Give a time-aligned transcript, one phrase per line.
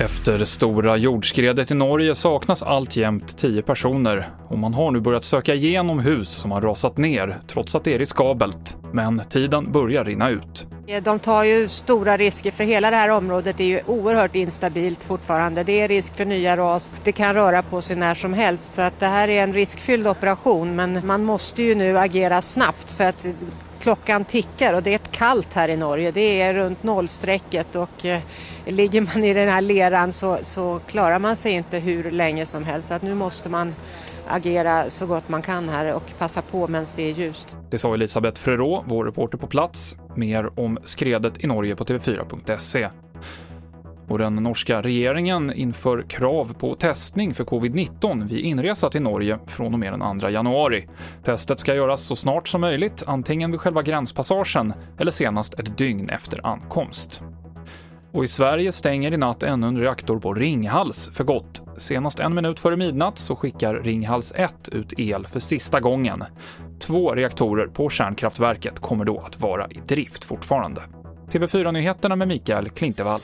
[0.00, 5.24] Efter det stora jordskredet i Norge saknas alltjämt tio personer och man har nu börjat
[5.24, 8.76] söka igenom hus som har rasat ner, trots att det är riskabelt.
[8.92, 10.66] Men tiden börjar rinna ut.
[11.02, 15.64] De tar ju stora risker för hela det här området är ju oerhört instabilt fortfarande.
[15.64, 18.82] Det är risk för nya ras, det kan röra på sig när som helst så
[18.82, 23.04] att det här är en riskfylld operation men man måste ju nu agera snabbt för
[23.04, 23.26] att
[23.82, 26.10] klockan tickar och det är ett kallt här i Norge.
[26.10, 28.20] Det är runt nollstrecket och eh,
[28.66, 32.64] ligger man i den här leran så, så klarar man sig inte hur länge som
[32.64, 32.88] helst.
[32.88, 33.74] Så att nu måste man
[34.28, 37.56] agera så gott man kan här och passa på medan det är ljust.
[37.70, 39.96] Det sa Elisabeth Frerot, vår reporter på plats.
[40.16, 42.88] Mer om skredet i Norge på tv4.se.
[44.08, 49.72] Och den norska regeringen inför krav på testning för covid-19 vid inresa till Norge från
[49.72, 50.88] och med den 2 januari.
[51.24, 56.08] Testet ska göras så snart som möjligt, antingen vid själva gränspassagen eller senast ett dygn
[56.08, 57.22] efter ankomst.
[58.12, 61.62] Och i Sverige stänger i natt ännu en reaktor på Ringhals för gott.
[61.76, 66.24] Senast en minut före midnatt så skickar Ringhals 1 ut el för sista gången.
[66.80, 70.82] Två reaktorer på kärnkraftverket kommer då att vara i drift fortfarande.
[71.30, 73.20] TV4-nyheterna med Mikael Klintevall.